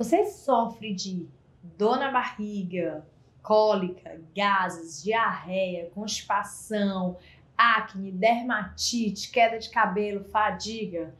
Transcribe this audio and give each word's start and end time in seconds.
Você 0.00 0.24
sofre 0.24 0.94
de 0.94 1.28
dor 1.76 1.98
na 1.98 2.10
barriga, 2.10 3.06
cólica, 3.42 4.18
gases, 4.34 5.02
diarreia, 5.02 5.90
constipação, 5.90 7.18
acne, 7.54 8.10
dermatite, 8.10 9.30
queda 9.30 9.58
de 9.58 9.68
cabelo, 9.68 10.24
fadiga. 10.24 11.14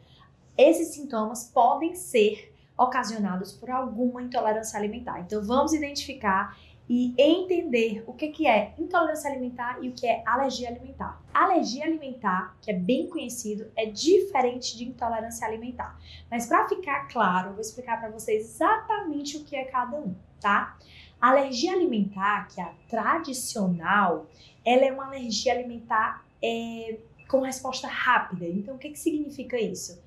Esses 0.56 0.94
sintomas 0.94 1.44
podem 1.52 1.94
ser 1.94 2.56
ocasionados 2.74 3.52
por 3.52 3.70
alguma 3.70 4.22
intolerância 4.22 4.78
alimentar. 4.78 5.20
Então 5.20 5.42
vamos 5.44 5.74
identificar 5.74 6.56
e 6.92 7.14
entender 7.16 8.02
o 8.04 8.12
que, 8.12 8.30
que 8.30 8.48
é 8.48 8.74
intolerância 8.76 9.30
alimentar 9.30 9.78
e 9.80 9.88
o 9.88 9.92
que 9.92 10.08
é 10.08 10.24
alergia 10.26 10.68
alimentar. 10.68 11.22
Alergia 11.32 11.84
alimentar, 11.84 12.56
que 12.60 12.68
é 12.68 12.74
bem 12.74 13.06
conhecido, 13.06 13.70
é 13.76 13.86
diferente 13.86 14.76
de 14.76 14.88
intolerância 14.88 15.46
alimentar. 15.46 15.96
Mas 16.28 16.46
para 16.46 16.68
ficar 16.68 17.06
claro, 17.06 17.50
eu 17.50 17.52
vou 17.52 17.60
explicar 17.60 18.00
para 18.00 18.10
vocês 18.10 18.44
exatamente 18.44 19.36
o 19.36 19.44
que 19.44 19.54
é 19.54 19.66
cada 19.66 19.96
um, 19.96 20.16
tá? 20.40 20.76
A 21.20 21.28
alergia 21.28 21.74
alimentar, 21.74 22.48
que 22.48 22.60
é 22.60 22.64
a 22.64 22.72
tradicional, 22.88 24.26
ela 24.66 24.84
é 24.84 24.90
uma 24.90 25.06
alergia 25.06 25.52
alimentar 25.52 26.26
é, 26.42 26.98
com 27.28 27.38
resposta 27.38 27.86
rápida. 27.86 28.46
Então, 28.46 28.74
o 28.74 28.78
que, 28.78 28.90
que 28.90 28.98
significa 28.98 29.56
isso? 29.56 30.02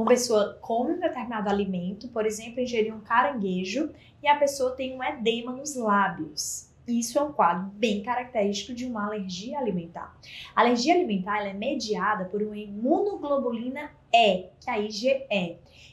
Uma 0.00 0.06
pessoa 0.06 0.56
come 0.62 0.94
um 0.94 0.98
determinado 0.98 1.50
alimento, 1.50 2.08
por 2.08 2.24
exemplo, 2.24 2.58
ingeriu 2.58 2.94
um 2.94 3.00
caranguejo 3.00 3.90
e 4.22 4.26
a 4.26 4.34
pessoa 4.34 4.70
tem 4.70 4.96
um 4.96 5.04
edema 5.04 5.52
nos 5.52 5.76
lábios. 5.76 6.72
Isso 6.88 7.18
é 7.18 7.22
um 7.22 7.34
quadro 7.34 7.70
bem 7.74 8.02
característico 8.02 8.72
de 8.72 8.86
uma 8.86 9.04
alergia 9.04 9.58
alimentar. 9.58 10.18
A 10.56 10.62
alergia 10.62 10.94
alimentar 10.94 11.46
é 11.46 11.52
mediada 11.52 12.24
por 12.24 12.42
uma 12.42 12.56
imunoglobulina 12.56 13.90
E, 14.10 14.46
que 14.58 14.70
é 14.70 14.72
a 14.72 14.78
IgE. 14.78 15.26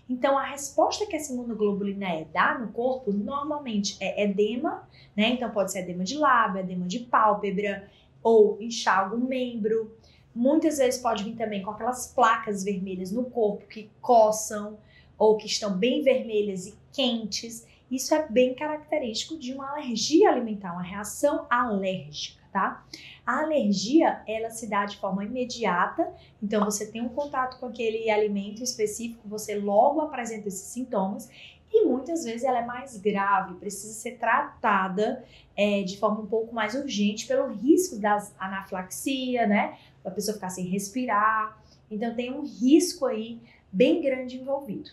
Então, 0.09 0.37
a 0.37 0.51
resposta 0.51 1.05
que 1.05 1.17
essa 1.17 1.34
imunoglobulina 1.34 2.21
E 2.21 2.23
dá 2.34 2.57
no 2.57 2.71
corpo 2.71 3.12
normalmente 3.12 3.98
é 3.99 4.23
edema, 4.23 4.87
né? 5.17 5.31
Então, 5.31 5.51
pode 5.51 5.73
ser 5.73 5.79
edema 5.79 6.05
de 6.05 6.15
lábio, 6.15 6.62
edema 6.62 6.87
de 6.87 6.99
pálpebra 6.99 7.89
ou 8.23 8.57
inchar 8.62 8.99
algum 8.99 9.17
membro. 9.17 9.96
Muitas 10.38 10.77
vezes 10.77 11.02
pode 11.02 11.24
vir 11.24 11.35
também 11.35 11.63
com 11.63 11.71
aquelas 11.71 12.13
placas 12.13 12.63
vermelhas 12.63 13.12
no 13.12 13.26
corpo 13.26 13.66
que 13.66 13.90
coçam 13.99 14.77
ou 15.18 15.35
que 15.35 15.48
estão 15.48 15.76
bem 15.76 16.04
vermelhas 16.04 16.68
e 16.68 16.77
quentes. 16.94 17.66
Isso 17.90 18.13
é 18.13 18.27
bem 18.29 18.54
característico 18.54 19.35
de 19.35 19.52
uma 19.52 19.71
alergia 19.71 20.29
alimentar, 20.29 20.74
uma 20.74 20.84
reação 20.84 21.48
alérgica, 21.49 22.40
tá? 22.52 22.85
A 23.26 23.40
alergia, 23.41 24.21
ela 24.27 24.52
se 24.52 24.70
dá 24.70 24.85
de 24.85 24.98
forma 24.98 25.26
imediata, 25.26 26.13
então 26.41 26.63
você 26.63 26.85
tem 26.85 27.01
um 27.01 27.10
contato 27.10 27.60
com 27.60 27.66
aquele 27.66 28.07
alimento 28.12 28.62
específico, 28.62 29.27
você 29.27 29.55
logo 29.57 30.01
apresenta 30.01 30.49
esses 30.49 30.68
sintomas 30.68 31.32
e 31.71 31.85
muitas 31.85 32.23
vezes 32.23 32.43
ela 32.43 32.60
é 32.60 32.65
mais 32.65 32.98
grave, 32.98 33.55
precisa 33.55 33.93
ser 33.93 34.18
tratada 34.18 35.23
é, 35.55 35.84
de 35.84 35.98
forma 35.98 36.21
um 36.21 36.26
pouco 36.26 36.54
mais 36.54 36.76
urgente 36.76 37.27
pelo 37.27 37.48
risco 37.48 37.99
da 37.99 38.26
anafilaxia, 38.40 39.46
né? 39.46 39.77
a 40.07 40.12
pessoa 40.12 40.35
ficar 40.35 40.49
sem 40.49 40.65
respirar. 40.65 41.62
Então 41.90 42.15
tem 42.15 42.34
um 42.34 42.43
risco 42.43 43.05
aí 43.05 43.40
bem 43.71 44.01
grande 44.01 44.38
envolvido. 44.38 44.91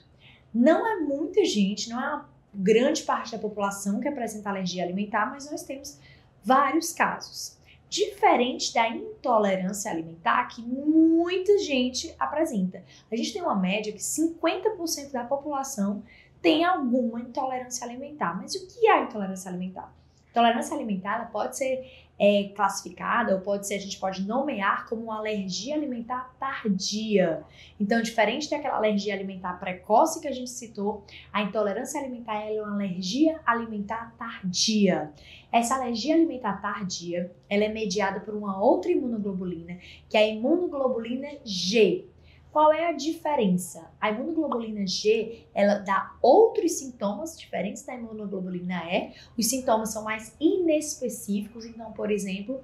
Não 0.53 0.87
é 0.87 1.01
muita 1.01 1.45
gente, 1.45 1.89
não 1.89 2.01
é 2.01 2.07
uma 2.07 2.29
grande 2.55 3.03
parte 3.03 3.33
da 3.33 3.39
população 3.39 4.01
que 4.01 4.09
apresenta 4.09 4.49
alergia 4.49 4.85
alimentar, 4.85 5.27
mas 5.27 5.51
nós 5.51 5.63
temos 5.63 5.99
vários 6.45 6.93
casos. 6.93 7.57
Diferente 7.89 8.73
da 8.75 8.89
intolerância 8.89 9.91
alimentar, 9.91 10.49
que 10.49 10.63
muita 10.63 11.59
gente 11.59 12.15
apresenta. 12.19 12.83
A 13.11 13.17
gente 13.17 13.33
tem 13.33 13.43
uma 13.43 13.55
média 13.55 13.93
que 13.93 14.01
50% 14.01 15.13
da 15.13 15.25
população 15.25 16.03
tem 16.45 16.63
alguma 16.63 17.23
intolerância 17.23 17.87
alimentar. 17.87 18.37
Mas 18.37 18.55
o 18.55 18.69
que 18.69 18.87
é 18.87 19.03
intolerância 19.03 19.51
alimentar? 19.51 19.91
Intolerância 20.31 20.77
alimentar 20.77 21.31
pode 21.33 21.57
ser 21.57 22.05
é, 22.19 22.53
classificada, 22.55 23.35
ou 23.35 23.41
pode 23.41 23.67
ser, 23.67 23.77
a 23.77 23.81
gente 23.81 23.99
pode 23.99 24.27
nomear 24.29 24.87
como 24.87 25.05
uma 25.05 25.17
alergia 25.17 25.75
alimentar 25.75 26.35
tardia. 26.39 27.43
Então, 27.81 28.03
diferente 28.03 28.51
daquela 28.51 28.77
alergia 28.77 29.15
alimentar 29.15 29.59
precoce 29.59 30.21
que 30.21 30.29
a 30.29 30.33
gente 30.33 30.51
citou, 30.51 31.03
a 31.33 31.41
intolerância 31.41 31.99
alimentar 31.99 32.35
é 32.35 32.61
uma 32.61 32.75
alergia 32.75 33.41
alimentar 33.47 34.15
tardia. 34.19 35.13
Essa 35.51 35.77
alergia 35.77 36.15
alimentar 36.15 36.61
tardia, 36.61 37.33
ela 37.49 37.65
é 37.65 37.69
mediada 37.69 38.21
por 38.21 38.35
uma 38.35 38.63
outra 38.63 38.93
imunoglobulina, 38.93 39.79
que 40.11 40.17
é 40.19 40.21
a 40.21 40.29
imunoglobulina 40.29 41.29
G. 41.43 42.05
Qual 42.55 42.73
é 42.73 42.87
a 42.87 42.93
diferença? 42.93 43.91
A 44.01 44.13
imunoglobulina 44.13 44.87
G, 44.87 45.45
ela 45.53 45.75
dá 45.81 46.15
outros 46.23 46.71
sintomas 46.75 47.37
diferentes 47.37 47.83
da 47.85 47.97
imunoglobulina 47.97 48.81
E. 48.93 49.13
Os 49.37 49.49
sintomas 49.49 49.93
são 49.93 50.05
mais 50.05 50.37
inespecíficos, 50.39 51.67
então, 51.67 51.91
por 51.91 52.13
exemplo, 52.13 52.63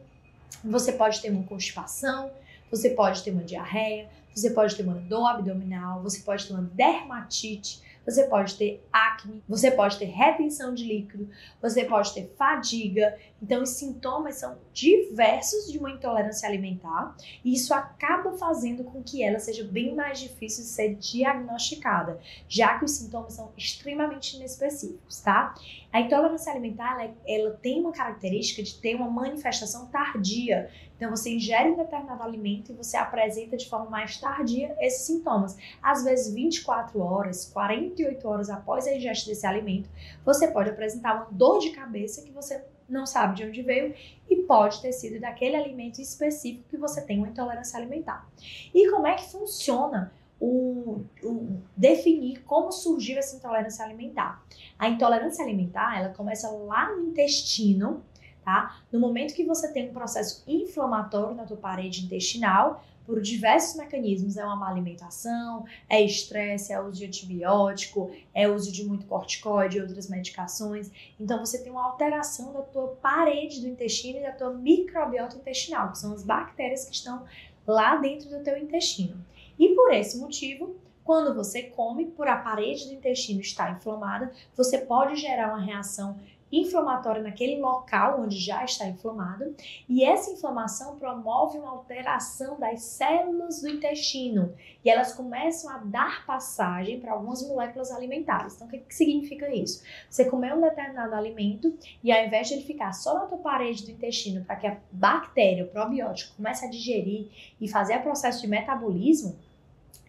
você 0.63 0.93
pode 0.93 1.21
ter 1.21 1.31
uma 1.31 1.43
constipação, 1.43 2.31
você 2.71 2.91
pode 2.91 3.25
ter 3.25 3.33
uma 3.33 3.43
diarreia, 3.43 4.09
você 4.33 4.51
pode 4.51 4.77
ter 4.77 4.85
uma 4.85 4.95
dor 4.95 5.27
abdominal, 5.27 6.01
você 6.05 6.21
pode 6.21 6.47
ter 6.47 6.53
uma 6.53 6.63
dermatite, 6.63 7.83
você 8.07 8.29
pode 8.29 8.55
ter 8.55 8.87
acne, 8.93 9.10
você 9.49 9.71
pode 9.71 9.99
ter 9.99 10.07
retenção 10.07 10.75
de 10.75 10.85
líquido, 10.85 11.29
você 11.61 11.85
pode 11.85 12.13
ter 12.15 12.33
fadiga. 12.37 13.17
Então, 13.43 13.63
os 13.63 13.71
sintomas 13.71 14.37
são 14.37 14.59
diversos 14.73 15.71
de 15.71 15.79
uma 15.79 15.91
intolerância 15.91 16.49
alimentar 16.49 17.17
e 17.45 17.55
isso 17.55 17.73
acaba 17.73 18.33
fazendo 18.37 18.85
com 18.85 19.03
que 19.03 19.23
ela 19.23 19.39
seja 19.39 19.65
bem 19.65 19.95
mais 19.95 20.21
difícil 20.21 20.65
de 20.65 20.71
ser 20.71 20.95
diagnosticada, 20.97 22.21
já 22.49 22.79
que 22.79 22.85
os 22.85 22.93
sintomas 22.93 23.35
são 23.35 23.53
extremamente 23.57 24.37
inespecíficos, 24.37 25.21
tá? 25.21 25.55
A 25.93 26.01
intolerância 26.01 26.53
alimentar, 26.53 27.03
ela, 27.03 27.15
ela 27.27 27.51
tem 27.61 27.81
uma 27.81 27.93
característica 27.93 28.63
de 28.63 28.75
ter 28.79 28.95
uma 28.95 29.11
manifestação 29.11 29.87
tardia. 29.87 30.71
Então, 30.97 31.11
você 31.11 31.31
ingere 31.35 31.71
um 31.71 31.77
determinado 31.77 32.23
alimento 32.23 32.71
e 32.71 32.75
você 32.75 32.97
apresenta 32.97 33.57
de 33.57 33.69
forma 33.69 33.91
mais 33.91 34.19
tardia 34.19 34.77
esses 34.81 35.07
sintomas. 35.07 35.57
Às 35.83 36.05
vezes, 36.05 36.33
24 36.33 37.01
horas, 37.01 37.47
48 37.47 38.29
horas 38.29 38.51
após 38.51 38.87
a 38.87 38.93
ingesta 39.11 39.31
desse 39.31 39.47
alimento, 39.47 39.89
você 40.25 40.49
pode 40.49 40.71
apresentar 40.71 41.15
uma 41.15 41.29
dor 41.31 41.59
de 41.59 41.71
cabeça 41.71 42.23
que 42.23 42.31
você 42.31 42.65
não 42.89 43.07
sabe 43.07 43.37
de 43.37 43.45
onde 43.45 43.63
veio 43.63 43.95
e 44.29 44.37
pode 44.37 44.81
ter 44.81 44.93
sido 44.93 45.21
daquele 45.21 45.57
alimento 45.57 46.01
específico 46.01 46.69
que 46.69 46.77
você 46.77 47.01
tem 47.03 47.19
uma 47.19 47.29
intolerância 47.29 47.79
alimentar. 47.79 48.29
E 48.75 48.91
como 48.91 49.07
é 49.07 49.15
que 49.15 49.31
funciona 49.31 50.13
o, 50.41 51.05
o, 51.23 51.61
definir 51.77 52.43
como 52.45 52.73
surgiu 52.73 53.19
essa 53.19 53.37
intolerância 53.37 53.85
alimentar? 53.85 54.45
A 54.79 54.89
intolerância 54.89 55.45
alimentar, 55.45 55.99
ela 55.99 56.13
começa 56.13 56.51
lá 56.51 56.91
no 56.95 57.09
intestino, 57.09 58.03
tá? 58.45 58.81
No 58.91 58.99
momento 58.99 59.35
que 59.35 59.45
você 59.45 59.73
tem 59.73 59.91
um 59.91 59.93
processo 59.93 60.43
inflamatório 60.47 61.37
na 61.37 61.45
tua 61.45 61.57
parede 61.57 62.05
intestinal, 62.05 62.83
por 63.11 63.21
diversos 63.21 63.75
mecanismos, 63.75 64.37
é 64.37 64.45
uma 64.45 64.55
má 64.55 64.71
alimentação, 64.71 65.65
é 65.89 66.01
estresse, 66.01 66.73
é 66.73 66.81
uso 66.81 67.01
de 67.01 67.07
antibiótico, 67.07 68.09
é 68.33 68.49
uso 68.49 68.71
de 68.71 68.85
muito 68.85 69.05
corticoide 69.07 69.79
e 69.79 69.81
outras 69.81 70.09
medicações. 70.09 70.93
Então 71.19 71.45
você 71.45 71.61
tem 71.61 71.73
uma 71.73 71.85
alteração 71.85 72.53
da 72.53 72.63
tua 72.63 72.87
parede 73.03 73.63
do 73.63 73.67
intestino 73.67 74.21
e 74.21 74.23
da 74.23 74.31
tua 74.31 74.51
microbiota 74.51 75.35
intestinal, 75.35 75.91
que 75.91 75.99
são 75.99 76.13
as 76.13 76.23
bactérias 76.23 76.85
que 76.85 76.95
estão 76.95 77.25
lá 77.67 77.97
dentro 77.97 78.31
do 78.31 78.45
teu 78.45 78.57
intestino. 78.57 79.17
E 79.59 79.75
por 79.75 79.93
esse 79.93 80.17
motivo, 80.17 80.77
quando 81.03 81.35
você 81.35 81.65
come, 81.65 82.07
por 82.07 82.29
a 82.29 82.37
parede 82.37 82.87
do 82.87 82.95
intestino 82.95 83.41
estar 83.41 83.73
inflamada, 83.73 84.31
você 84.57 84.79
pode 84.79 85.17
gerar 85.17 85.49
uma 85.49 85.61
reação 85.61 86.17
inflamatória 86.53 87.23
naquele 87.23 87.61
local 87.61 88.21
onde 88.21 88.39
já 88.39 88.65
está 88.65 88.87
inflamado, 88.87 89.55
e 89.89 90.05
essa 90.05 90.31
inflamação 90.31 90.97
promove 90.97 91.59
uma 91.59 91.71
alteração 91.71 92.59
das 92.59 92.83
células 92.83 93.61
do 93.61 93.69
intestino 93.69 94.55
e 94.85 94.91
elas 94.91 95.13
começam 95.13 95.71
a 95.71 95.79
dar 95.79 96.25
passagem 96.27 97.01
para 97.01 97.13
algumas 97.13 97.47
moléculas 97.47 97.91
alimentares. 97.91 98.55
Então, 98.55 98.67
o 98.67 98.71
que, 98.71 98.79
que 98.79 98.95
significa 98.95 99.55
isso? 99.55 99.83
Você 100.09 100.25
comeu 100.25 100.57
um 100.57 100.61
determinado 100.61 101.15
alimento 101.15 101.77
e 102.03 102.11
ao 102.11 102.25
invés 102.25 102.49
de 102.49 102.55
ele 102.55 102.65
ficar 102.65 102.93
só 102.93 103.15
na 103.15 103.27
tua 103.27 103.39
parede 103.39 103.85
do 103.85 103.91
intestino 103.91 104.45
para 104.45 104.57
que 104.57 104.67
a 104.67 104.77
bactéria, 104.91 105.65
o 105.65 105.69
probiótico, 105.69 106.37
comece 106.37 106.65
a 106.67 106.71
digerir 106.71 107.29
e 107.61 107.69
fazer 107.69 107.99
o 107.99 108.03
processo 108.03 108.41
de 108.41 108.49
metabolismo, 108.49 109.39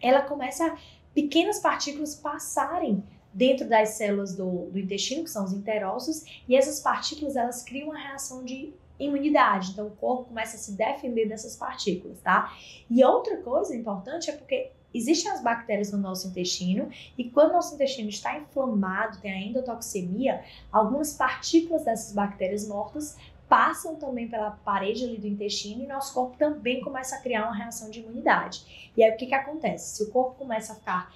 ela 0.00 0.22
começa 0.22 0.66
a 0.66 0.76
pequenas 1.14 1.60
partículas 1.60 2.14
passarem 2.14 3.02
dentro 3.32 3.68
das 3.68 3.90
células 3.90 4.34
do, 4.34 4.70
do 4.70 4.78
intestino, 4.78 5.24
que 5.24 5.30
são 5.30 5.44
os 5.44 5.52
enterócitos, 5.52 6.24
e 6.48 6.56
essas 6.56 6.80
partículas 6.80 7.36
elas 7.36 7.62
criam 7.62 7.88
uma 7.88 7.98
reação 7.98 8.44
de 8.44 8.72
imunidade. 8.98 9.70
Então 9.72 9.86
o 9.86 9.90
corpo 9.90 10.24
começa 10.24 10.56
a 10.56 10.58
se 10.58 10.72
defender 10.72 11.26
dessas 11.26 11.56
partículas, 11.56 12.20
tá? 12.20 12.52
E 12.90 13.04
outra 13.04 13.38
coisa 13.38 13.74
importante 13.74 14.30
é 14.30 14.34
porque 14.34 14.70
existem 14.94 15.30
as 15.30 15.42
bactérias 15.42 15.90
no 15.90 15.98
nosso 15.98 16.28
intestino 16.28 16.90
e 17.16 17.24
quando 17.30 17.52
nosso 17.52 17.74
intestino 17.74 18.08
está 18.08 18.38
inflamado, 18.38 19.18
tem 19.18 19.32
a 19.32 19.38
endotoxemia, 19.40 20.44
algumas 20.70 21.14
partículas 21.14 21.84
dessas 21.84 22.12
bactérias 22.12 22.68
mortas 22.68 23.16
passam 23.48 23.96
também 23.96 24.28
pela 24.28 24.50
parede 24.50 25.04
ali 25.04 25.18
do 25.18 25.26
intestino 25.26 25.84
e 25.84 25.86
nosso 25.86 26.14
corpo 26.14 26.38
também 26.38 26.80
começa 26.80 27.16
a 27.16 27.20
criar 27.20 27.44
uma 27.44 27.54
reação 27.54 27.90
de 27.90 28.00
imunidade. 28.00 28.90
E 28.96 29.02
aí 29.02 29.12
o 29.12 29.16
que 29.16 29.26
que 29.26 29.34
acontece? 29.34 29.96
Se 29.96 30.04
o 30.04 30.10
corpo 30.10 30.36
começa 30.36 30.72
a 30.72 30.76
ficar 30.76 31.14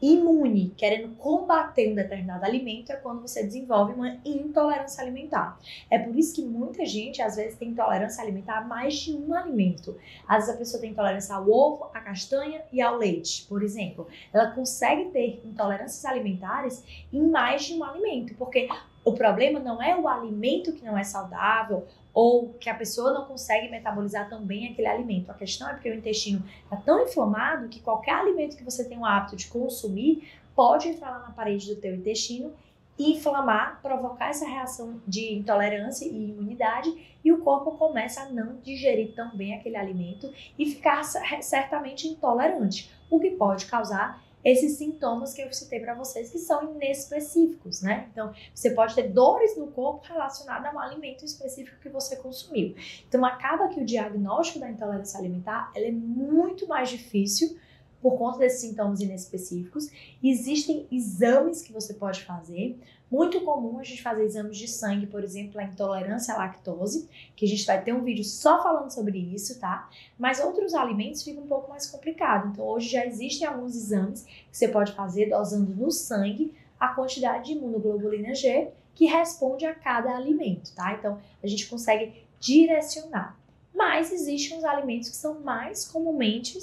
imune, 0.00 0.72
querendo 0.76 1.14
combater 1.16 1.90
um 1.90 1.94
determinado 1.94 2.44
alimento, 2.44 2.90
é 2.90 2.96
quando 2.96 3.22
você 3.22 3.42
desenvolve 3.42 3.94
uma 3.94 4.18
intolerância 4.24 5.02
alimentar. 5.02 5.58
É 5.90 5.98
por 5.98 6.16
isso 6.16 6.34
que 6.34 6.42
muita 6.42 6.84
gente, 6.84 7.22
às 7.22 7.36
vezes, 7.36 7.58
tem 7.58 7.68
intolerância 7.68 8.22
alimentar 8.22 8.58
a 8.58 8.64
mais 8.64 8.94
de 8.94 9.12
um 9.12 9.34
alimento. 9.34 9.96
Às 10.26 10.44
vezes 10.44 10.54
a 10.54 10.58
pessoa 10.58 10.80
tem 10.80 10.90
intolerância 10.90 11.34
ao 11.34 11.48
ovo, 11.48 11.90
à 11.94 12.00
castanha 12.00 12.62
e 12.72 12.80
ao 12.80 12.96
leite, 12.96 13.46
por 13.48 13.62
exemplo. 13.62 14.06
Ela 14.32 14.50
consegue 14.50 15.10
ter 15.10 15.40
intolerâncias 15.44 16.04
alimentares 16.04 16.84
em 17.12 17.22
mais 17.22 17.64
de 17.64 17.74
um 17.74 17.84
alimento, 17.84 18.34
porque 18.34 18.68
o 19.06 19.12
problema 19.12 19.60
não 19.60 19.80
é 19.80 19.96
o 19.96 20.08
alimento 20.08 20.72
que 20.72 20.84
não 20.84 20.98
é 20.98 21.04
saudável 21.04 21.86
ou 22.12 22.54
que 22.54 22.68
a 22.68 22.74
pessoa 22.74 23.12
não 23.12 23.24
consegue 23.24 23.70
metabolizar 23.70 24.28
tão 24.28 24.44
bem 24.44 24.66
aquele 24.66 24.88
alimento. 24.88 25.30
A 25.30 25.34
questão 25.34 25.68
é 25.68 25.74
porque 25.74 25.88
o 25.88 25.94
intestino 25.94 26.42
está 26.64 26.76
tão 26.78 27.04
inflamado 27.04 27.68
que 27.68 27.78
qualquer 27.78 28.14
alimento 28.14 28.56
que 28.56 28.64
você 28.64 28.84
tem 28.84 28.98
o 28.98 29.04
hábito 29.04 29.36
de 29.36 29.46
consumir 29.46 30.28
pode 30.56 30.88
entrar 30.88 31.10
lá 31.10 31.18
na 31.20 31.30
parede 31.30 31.72
do 31.72 31.80
teu 31.80 31.94
intestino 31.94 32.52
inflamar, 32.98 33.80
provocar 33.80 34.30
essa 34.30 34.46
reação 34.46 35.00
de 35.06 35.34
intolerância 35.34 36.04
e 36.04 36.30
imunidade 36.30 36.92
e 37.22 37.30
o 37.30 37.38
corpo 37.38 37.72
começa 37.72 38.22
a 38.22 38.30
não 38.30 38.56
digerir 38.56 39.14
tão 39.14 39.36
bem 39.36 39.54
aquele 39.54 39.76
alimento 39.76 40.32
e 40.58 40.66
ficar 40.66 41.04
certamente 41.04 42.08
intolerante, 42.08 42.90
o 43.08 43.20
que 43.20 43.30
pode 43.32 43.66
causar 43.66 44.25
esses 44.46 44.78
sintomas 44.78 45.34
que 45.34 45.42
eu 45.42 45.52
citei 45.52 45.80
para 45.80 45.92
vocês 45.92 46.30
que 46.30 46.38
são 46.38 46.72
inespecíficos, 46.76 47.82
né? 47.82 48.08
Então, 48.12 48.32
você 48.54 48.70
pode 48.70 48.94
ter 48.94 49.08
dores 49.08 49.56
no 49.56 49.66
corpo 49.72 50.06
relacionadas 50.06 50.72
a 50.72 50.72
um 50.72 50.78
alimento 50.78 51.24
específico 51.24 51.80
que 51.80 51.88
você 51.88 52.14
consumiu. 52.14 52.76
Então, 53.08 53.24
acaba 53.24 53.66
que 53.66 53.80
o 53.80 53.84
diagnóstico 53.84 54.60
da 54.60 54.70
intolerância 54.70 55.18
alimentar 55.18 55.72
é 55.74 55.90
muito 55.90 56.68
mais 56.68 56.88
difícil 56.88 57.58
por 58.06 58.16
conta 58.16 58.38
desses 58.38 58.60
sintomas 58.60 59.00
inespecíficos. 59.00 59.90
Existem 60.22 60.86
exames 60.92 61.60
que 61.60 61.72
você 61.72 61.92
pode 61.92 62.22
fazer. 62.22 62.78
Muito 63.10 63.40
comum 63.40 63.80
a 63.80 63.82
gente 63.82 64.00
fazer 64.00 64.22
exames 64.22 64.56
de 64.56 64.68
sangue, 64.68 65.08
por 65.08 65.24
exemplo, 65.24 65.60
a 65.60 65.64
intolerância 65.64 66.32
à 66.32 66.38
lactose, 66.38 67.08
que 67.34 67.44
a 67.44 67.48
gente 67.48 67.66
vai 67.66 67.82
ter 67.82 67.92
um 67.92 68.04
vídeo 68.04 68.22
só 68.22 68.62
falando 68.62 68.92
sobre 68.92 69.18
isso, 69.18 69.58
tá? 69.58 69.90
Mas 70.16 70.38
outros 70.38 70.72
alimentos 70.72 71.24
ficam 71.24 71.42
um 71.42 71.48
pouco 71.48 71.68
mais 71.68 71.90
complicado. 71.90 72.52
Então, 72.52 72.64
hoje 72.64 72.90
já 72.90 73.04
existem 73.04 73.44
alguns 73.44 73.74
exames 73.74 74.22
que 74.22 74.56
você 74.56 74.68
pode 74.68 74.92
fazer 74.92 75.28
dosando 75.28 75.74
no 75.74 75.90
sangue 75.90 76.54
a 76.78 76.86
quantidade 76.94 77.46
de 77.46 77.52
imunoglobulina 77.54 78.36
G 78.36 78.68
que 78.94 79.06
responde 79.06 79.66
a 79.66 79.74
cada 79.74 80.14
alimento, 80.14 80.72
tá? 80.76 80.94
Então, 80.94 81.18
a 81.42 81.46
gente 81.48 81.66
consegue 81.66 82.22
direcionar. 82.38 83.36
Mas 83.74 84.12
existem 84.12 84.56
os 84.56 84.64
alimentos 84.64 85.08
que 85.08 85.16
são 85.16 85.40
mais 85.40 85.84
comumente 85.88 86.56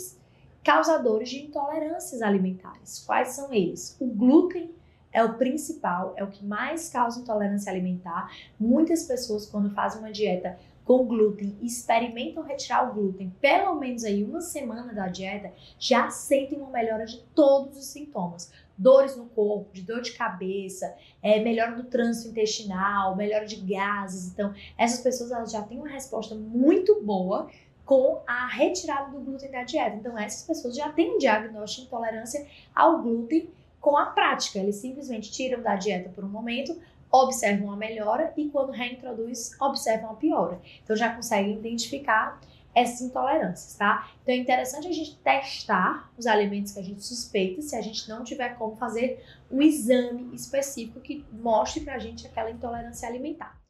causadores 0.64 1.30
de 1.30 1.44
intolerâncias 1.44 2.22
alimentares. 2.22 3.04
Quais 3.06 3.30
são 3.30 3.54
eles? 3.54 3.98
O 4.00 4.08
glúten 4.08 4.72
é 5.12 5.24
o 5.24 5.34
principal, 5.34 6.14
é 6.18 6.24
o 6.24 6.30
que 6.30 6.44
mais 6.44 6.90
causa 6.90 7.20
intolerância 7.20 7.72
alimentar. 7.72 8.32
Muitas 8.60 9.04
pessoas, 9.04 9.46
quando 9.46 9.70
fazem 9.70 10.00
uma 10.00 10.12
dieta 10.12 10.58
com 10.84 11.06
glúten, 11.06 11.56
experimentam 11.62 12.44
retirar 12.44 12.90
o 12.90 12.94
glúten, 12.94 13.34
pelo 13.40 13.76
menos 13.76 14.04
aí 14.04 14.24
uma 14.24 14.42
semana 14.42 14.94
da 14.94 15.08
dieta, 15.08 15.54
já 15.80 16.10
sentem 16.10 16.60
uma 16.60 16.70
melhora 16.70 17.06
de 17.06 17.20
todos 17.34 17.78
os 17.78 17.86
sintomas. 17.86 18.52
Dores 18.78 19.16
no 19.16 19.26
corpo, 19.28 19.72
de 19.72 19.82
dor 19.82 20.02
de 20.02 20.12
cabeça, 20.14 20.94
é, 21.22 21.40
melhora 21.40 21.76
do 21.76 21.84
trânsito 21.84 22.30
intestinal, 22.30 23.16
melhora 23.16 23.46
de 23.46 23.58
gases. 23.58 24.28
Então, 24.28 24.54
essas 24.78 25.00
pessoas 25.00 25.32
elas 25.32 25.52
já 25.52 25.62
têm 25.62 25.78
uma 25.78 25.88
resposta 25.88 26.36
muito 26.36 27.02
boa 27.02 27.50
com 27.86 28.22
a 28.26 28.48
retirada 28.48 29.12
do 29.12 29.20
glúten 29.20 29.52
da 29.52 29.64
dieta. 29.64 29.96
Então, 29.96 30.18
essas 30.18 30.46
pessoas 30.46 30.76
já 30.76 30.90
têm 30.92 31.16
um 31.16 31.18
diagnóstico 31.18 31.82
de 31.82 31.88
intolerância 31.88 32.48
ao 32.74 33.02
glúten 33.02 33.50
com 33.80 33.98
a 33.98 34.08
prática. 34.08 34.60
Eles 34.60 34.78
simplesmente 34.78 35.32
tiram 35.32 35.62
da 35.62 35.76
dieta 35.76 36.10
por 36.10 36.24
um 36.24 36.30
momento, 36.30 36.80
observam 37.12 37.72
a 37.72 37.76
melhora 37.76 38.34
e, 38.38 38.50
quando 38.50 38.72
reintroduz, 38.72 39.52
observam 39.60 40.12
a 40.12 40.16
piora. 40.16 40.62
Então, 40.84 40.96
já 40.96 41.14
conseguem 41.14 41.54
identificar 41.54 42.40
essas 42.74 43.02
intolerâncias, 43.02 43.76
tá? 43.76 44.10
Então, 44.24 44.34
é 44.34 44.38
interessante 44.38 44.88
a 44.88 44.92
gente 44.92 45.18
testar 45.18 46.12
os 46.18 46.26
alimentos 46.26 46.72
que 46.72 46.80
a 46.80 46.84
gente 46.84 47.04
suspeita, 47.04 47.62
se 47.62 47.76
a 47.76 47.82
gente 47.82 48.10
não 48.10 48.24
tiver 48.24 48.58
como 48.58 48.76
fazer 48.78 49.24
um 49.52 49.62
exame 49.62 50.34
específico 50.34 51.00
que 51.00 51.24
mostre 51.32 51.82
pra 51.82 52.00
gente 52.00 52.26
aquela 52.26 52.50
intolerância 52.50 53.08
alimentar. 53.08 53.63